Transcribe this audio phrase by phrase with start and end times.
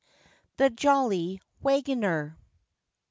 [0.57, 2.35] THE JOLLY WAGGONER.